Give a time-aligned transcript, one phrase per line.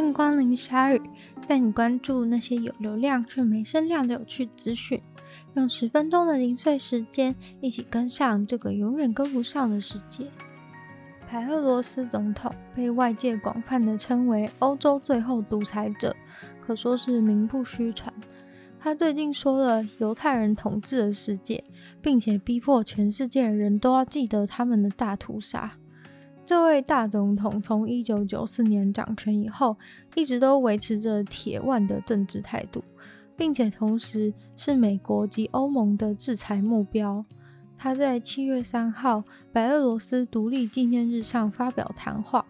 [0.00, 1.02] 欢迎光临鲨语，
[1.46, 4.98] 带你关注那些有流量却没声量的有趣资讯。
[5.52, 10.26] 用十分钟的零碎时间，一起跟上这个永远跟不上的世界。
[11.30, 16.16] 白俄罗斯总统被外界广泛的称为欧洲最后独裁者，
[16.62, 18.10] 可说是名不虚传。
[18.78, 21.62] 他最近说了犹太人统治的世界，
[22.00, 25.72] 并且逼迫全世界的人都要记得他们的大屠杀。
[26.44, 29.76] 这位大总统从一九九四年掌权以后，
[30.16, 32.82] 一直都维持着铁腕的政治态度，
[33.36, 37.24] 并且同时是美国及欧盟的制裁目标。
[37.78, 39.22] 他在七月三号
[39.52, 42.44] 白俄罗斯独立纪念日上发表谈话，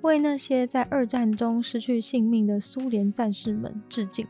[0.00, 4.26] 为那些在二战中失去性命的苏联战士们致敬。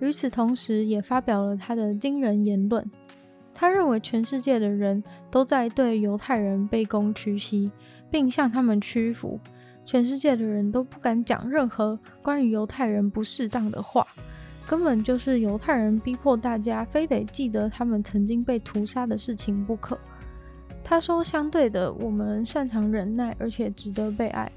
[0.00, 2.88] 与此同时，也发表了他的惊人言论。
[3.52, 7.70] 他认为全世界的人都在对犹太人卑躬屈膝。
[8.10, 9.38] 并向他们屈服，
[9.84, 14.06] 全世界的人都不敢讲任何关于犹太人不适当的话，
[14.66, 19.98] 根本就是犹太人逼迫大家非得记得他们曾经被屠杀的事情不可。
[20.82, 24.50] 他说：“相对的，我们擅长忍耐，而且值得被爱。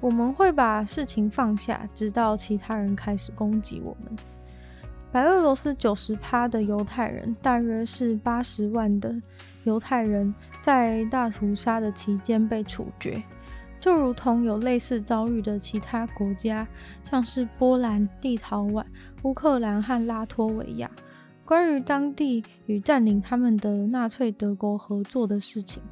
[0.00, 4.14] 我们会把事情放下，直到其他人开始攻击我们。”
[5.10, 9.12] 白俄罗斯九十趴的犹太人，大约是八十万的。
[9.64, 13.22] 犹太人在大屠杀的期间被处决，
[13.80, 16.66] 就如同有类似遭遇的其他国家，
[17.02, 18.84] 像是波兰、立陶宛、
[19.22, 20.90] 乌克兰和拉脱维亚。
[21.44, 25.82] 关于当地与占领他们的纳粹德国合作的事情，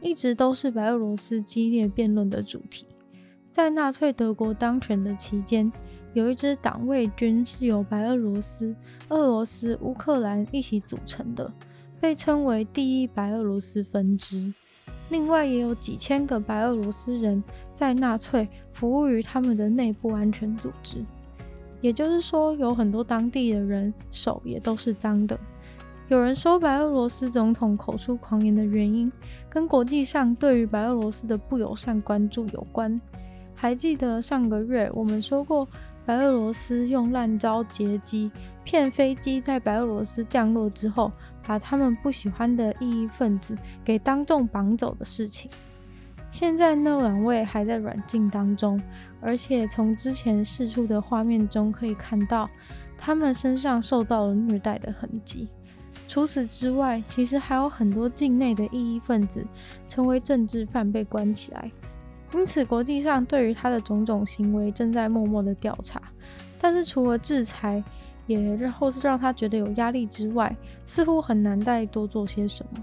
[0.00, 2.86] 一直都是白俄罗斯激烈辩论的主题。
[3.50, 5.70] 在纳粹德国当权的期间，
[6.14, 8.74] 有一支党卫军是由白俄罗斯、
[9.08, 11.52] 俄罗斯、乌克兰一起组成的。
[12.02, 14.52] 被称为第一白俄罗斯分支，
[15.08, 17.40] 另外也有几千个白俄罗斯人
[17.72, 20.98] 在纳粹服务于他们的内部安全组织，
[21.80, 25.38] 也就是说，有很多当地的人手也都是脏的。
[26.08, 29.10] 有人说，白俄罗斯总统口出狂言的原因
[29.48, 33.00] 跟国际上对于白俄罗斯的不友善关注有关。
[33.54, 35.68] 还记得上个月我们说过，
[36.04, 38.28] 白俄罗斯用烂招劫机。
[38.64, 41.10] 骗飞机在白俄罗斯降落之后，
[41.46, 45.50] 把他们不喜欢的异议分子给当众绑走的事情。
[46.30, 48.80] 现在那两位还在软禁当中，
[49.20, 52.48] 而且从之前释出的画面中可以看到，
[52.96, 55.48] 他们身上受到了虐待的痕迹。
[56.08, 59.44] 除此之外，其实还有很多境内的异议分子
[59.86, 61.70] 成为政治犯被关起来。
[62.34, 66.00] 因此，国际上对于他的种种行为正在默默的调查。
[66.58, 67.82] 但是，除了制裁，
[68.26, 70.54] 也日后是让他觉得有压力之外，
[70.86, 72.82] 似乎很难再多做些什么。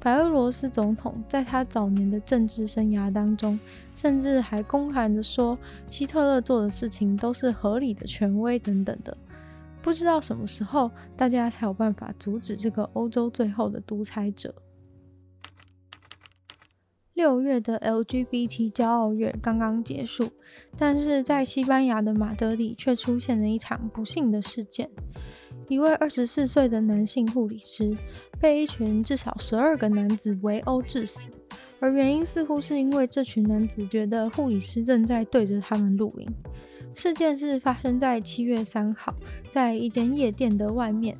[0.00, 3.58] 白俄罗斯总统在他早年的政治生涯当中，
[3.94, 5.56] 甚至还公函的说
[5.88, 9.16] 希特勒做的事情都是合理的、权威等等的。
[9.80, 14.52] 不知道什么时候大家才有办法阻止这个欧洲最后的独裁者。
[17.14, 20.28] 六月的 LGBT 骄傲月刚刚结束，
[20.78, 24.88] 但是在西班牙的马德里却出现了一场不幸的事件。
[25.68, 27.96] 一位二十四岁的男性护理师
[28.40, 31.36] 被一群至少十二个男子围殴致死，
[31.80, 36.28] 而原因似乎是因为这群男子觉得护理师正在对着他们录影。
[36.94, 39.14] 事件是发生在七月三号，
[39.48, 41.16] 在一间夜店的外面。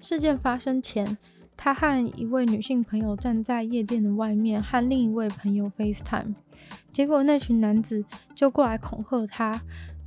[0.00, 1.18] 事件发生前，
[1.60, 6.34] 他和一位女性朋友站在夜店的外面，和另一位朋友 FaceTime。
[6.92, 9.60] 结果那群男子就过来恐吓他，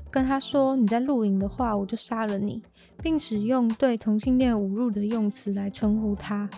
[0.09, 2.63] 跟他说：“你在录影的话，我就杀了你，
[3.03, 6.49] 并使用对同性恋侮辱的用词来称呼他。”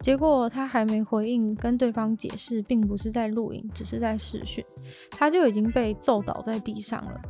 [0.00, 4.64] 结果他还没回应，跟对方解释并不是在录影，只是在试训，
[5.10, 7.20] 他就已经被揍倒在地上了。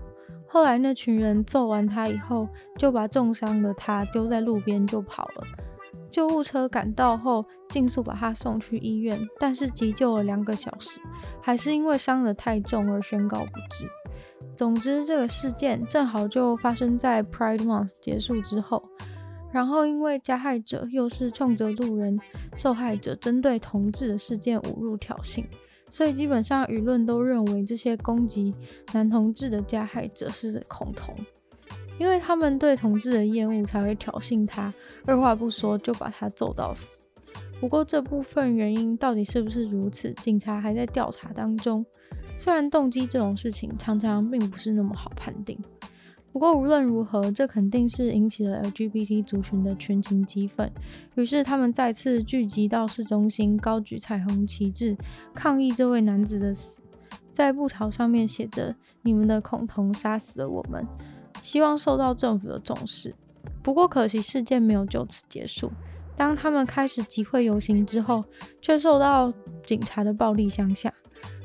[0.47, 2.47] 后来那群人揍完他以后，
[2.77, 5.66] 就把重伤的他丢在路边就跑了。
[6.10, 11.00] 救护车赶到后，尽速把他送去医院，但是急救了两个小时，
[11.42, 13.86] 还是因为伤得太重而宣告不治。
[14.54, 18.82] 总之，这个事件正好就发生在 Pride Month 结束之后，
[19.53, 22.18] 然后因为加害者又是冲着路人，
[22.56, 25.44] 受害者针对同志的事件侮辱挑衅，
[25.91, 28.54] 所以基本上舆论都认为这些攻击
[28.94, 31.15] 男同志的加害者是恐同。
[31.98, 34.72] 因为他们对同志的厌恶，才会挑衅他，
[35.04, 37.03] 二话不说就把他揍到死。
[37.60, 41.84] 不过这部分原因到底是不是如此，警察还在调查当中。
[42.37, 45.59] 虽然动机这种事情常常并不是那么好判定，
[46.33, 50.71] 不过无论如何，这肯定是引起了 LGBT 族群的群情激愤。
[51.15, 54.95] 于是他们再次聚集到市中心，高举彩虹旗帜，
[55.34, 56.83] 抗议这位男子的死。
[57.31, 60.87] 在布条上面写着“你们的恐同杀死了我们”，
[61.47, 63.15] 希望受到政府的重视。
[63.63, 65.71] 不过可惜事件没有就此结束。
[66.16, 68.25] 当他们开始集会游行之后，
[68.60, 69.33] 却受到
[69.65, 70.93] 警察的暴力相向。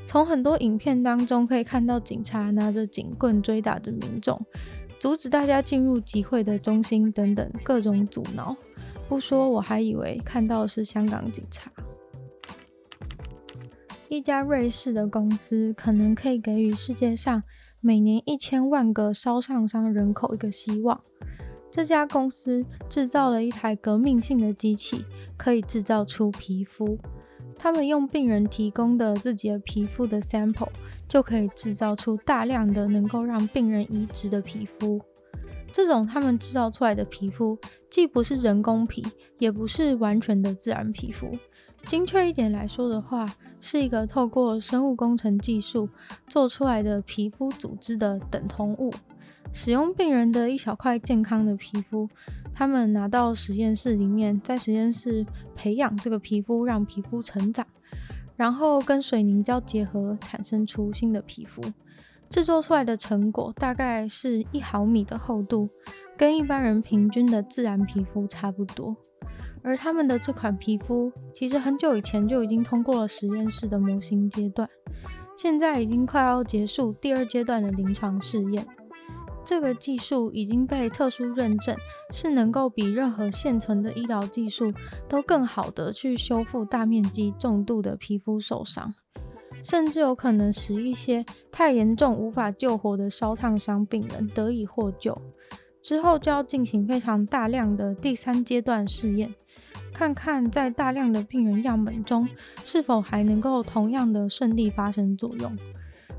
[0.08, 4.44] 从很多影片当中可以看到，警察拿着警棍追打着民众，
[5.00, 8.58] 阻止大家进入集会的中心等等各种阻挠。
[9.08, 11.72] 不说我还以为看到的是香港警察。
[14.10, 17.44] 一家瑞士的公司可能可以给予世界上
[17.84, 21.02] 每年一千万个烧烫伤人口一个希望。
[21.72, 25.04] 这家公司制造了一台革命性的机器，
[25.36, 27.00] 可以制造出皮肤。
[27.58, 30.70] 他们用病人提供的自己的皮肤的 sample，
[31.08, 35.02] 就可以制造出大量的能够让病人移植的皮肤。
[35.74, 37.58] 这种他们制造出来的皮肤，
[37.90, 39.04] 既不是人工皮，
[39.40, 41.32] 也不是完全的自然皮肤。
[41.84, 43.26] 精确一点来说的话，
[43.60, 45.90] 是一个透过生物工程技术
[46.28, 48.92] 做出来的皮肤组织的等同物。
[49.54, 52.08] 使用病人的一小块健康的皮肤，
[52.54, 57.68] 他们拿到实验室里面，在实验室培养这个皮肤，让皮肤成长，
[58.38, 61.62] 然后跟水凝胶结合，产生出新的皮肤。
[62.30, 65.68] 制作出来的成果大概是一毫米的厚度，
[66.16, 68.96] 跟一般人平均的自然皮肤差不多。
[69.64, 74.68] 而他们的这款皮肤，其实很久以前就已经通过了实验室的模型阶段，
[75.38, 78.66] 现在已经快要结束第二阶段的临床试验。
[79.44, 81.76] 这个技术已经被特殊认证，
[82.12, 84.72] 是能够比任何现存的医疗技术
[85.10, 88.94] 都更好的去修复大面积重度的皮肤受伤，
[89.64, 95.18] 甚至有可能使一些太严重无法救活的烧烫伤病人得以获救。
[95.82, 99.34] 之后就要进行非常大量的第三阶段试验，
[99.94, 102.28] 看看在大量的病人样本中
[102.64, 105.58] 是否还能够同样的顺利发生作用。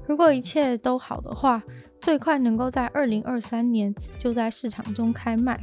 [0.06, 1.62] 如果一切都好的话，
[2.00, 5.60] 最快能够在二零二三年就在市场中开卖。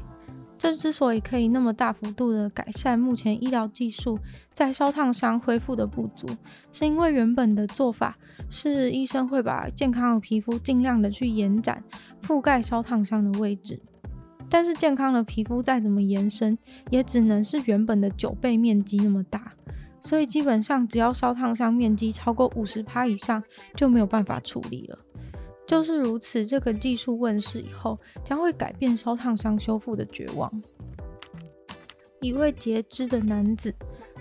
[0.58, 4.20] 这之所以可以那么大幅度的改善目前医疗技术
[4.52, 6.28] 在烧烫伤恢复的不足，
[6.70, 8.18] 是因为原本的做法
[8.50, 11.82] 是医生会把健康的皮肤尽量的去延展，
[12.22, 13.82] 覆盖烧烫伤的位置。
[14.50, 16.58] 但是健康的皮肤再怎么延伸，
[16.90, 19.52] 也只能是原本的九倍面积那么大。
[20.02, 23.44] 所以基本上只要烧烫伤面积超过五十趴以上，
[23.76, 24.98] 就没有办法处理了。
[25.68, 30.52] 就是如此，这个技术问世以后，将会改变烧烫伤修复的绝望。
[32.22, 33.74] 一位截肢的男子，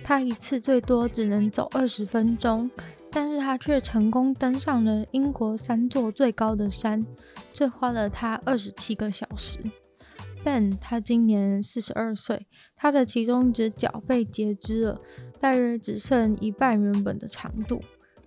[0.02, 2.70] 他一次最多只能走二十分钟，
[3.10, 7.06] 但是他却成功登上了英国三座最高的山，
[7.52, 9.60] 这花了他二十七个小时。
[10.44, 12.46] Ben，他今年四十二岁，
[12.76, 15.00] 他的其中一只脚被截肢了，
[15.40, 17.80] 大约只剩一半原本的长度。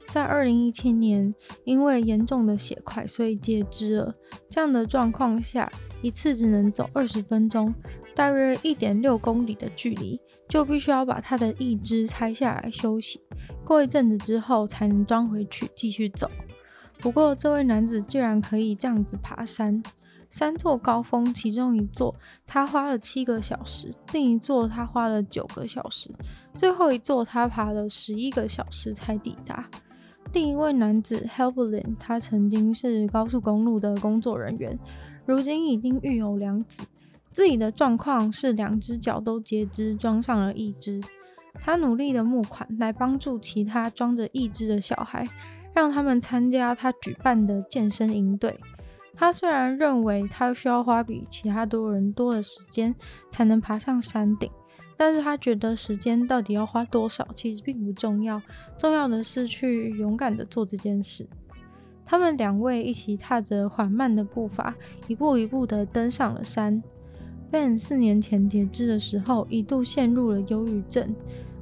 [0.07, 4.15] 在二零一七年，因为严重的血块，所以截肢了。
[4.49, 5.71] 这样的状况下，
[6.01, 7.73] 一次只能走二十分钟，
[8.13, 10.19] 大约一点六公里的距离，
[10.49, 13.21] 就必须要把他的义肢拆下来休息。
[13.63, 16.29] 过一阵子之后，才能装回去继续走。
[16.97, 19.81] 不过，这位男子居然可以这样子爬山，
[20.31, 22.15] 三座高峰，其中一座
[22.47, 26.09] 他花了七个小时，另一座他花了九个小时，
[26.55, 29.69] 最后一座他爬了十一个小时才抵达。
[30.33, 34.79] 另一位男子 Helblin，他曾经是高速公路的工作人员，
[35.25, 36.87] 如今已经育有两子，
[37.33, 41.01] 自己的状况是两只脚都截肢，装上了义肢。
[41.55, 45.25] 他努力的募款来帮助其他装着义肢的小孩，
[45.75, 48.57] 让他们参加他举办的健身营队。
[49.15, 52.95] 他虽然认为他需要花比其他多人多的时间
[53.29, 54.49] 才能爬上山顶。
[54.97, 58.39] 但是他觉得时间到底要花多少，其实并不重要，
[58.77, 61.27] 重要的是去勇敢的做这件事。
[62.05, 64.75] 他们两位一起踏着缓慢的步伐，
[65.07, 66.79] 一步一步的登上了山。
[67.51, 71.15] Ben 四年前截肢的时候，一度陷入了忧郁症，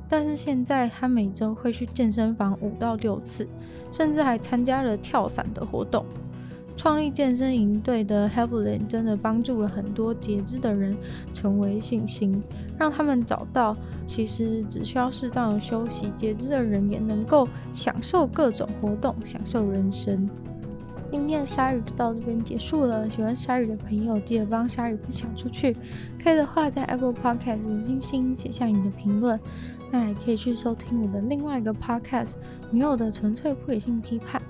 [0.09, 3.47] 但是现在他每周会去健身房五到六次，
[3.89, 6.05] 甚至还参加了跳伞的活动。
[6.79, 10.95] 创立健身营队的 Hevelin 真的帮助了很多截肢的人
[11.33, 12.41] 成为信心，
[12.77, 13.75] 让他们找到
[14.07, 20.29] 其实只需要适当的休息，截肢的人也能够享受各种活动，享受人生。
[21.11, 25.75] 今天的鲨鱼就到这边结束了，喜欢鲨鱼的朋友记得帮鲨鱼分享出去，
[26.23, 29.37] 可以的话在 Apple Podcast 五星星写下你的评论，
[29.91, 32.35] 那也可以去收听我的另外一个 Podcast
[32.71, 34.41] 女友的纯粹不理性批判。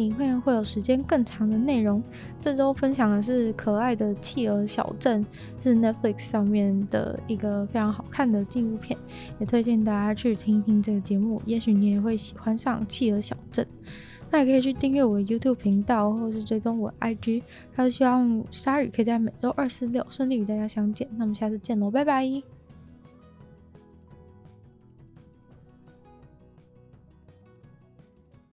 [0.00, 2.02] 里面会有时间更长的内容。
[2.40, 5.24] 这周分享的是可爱的企鹅小镇，
[5.58, 8.98] 是 Netflix 上面的一个非常好看的纪录片，
[9.38, 13.66] 也推荐大家去听一听这个节目，也许你也会喜欢上企鹅小镇。
[14.32, 17.42] 那也可以去订阅我的 YouTube 频道，或是追踪我的 IG。
[17.74, 21.08] 还是希望鲨鱼可以在每周二、四、六顺利与大家相见。
[21.16, 22.59] 那么下次见喽，拜拜。